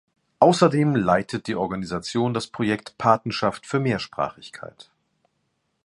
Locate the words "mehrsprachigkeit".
3.79-4.89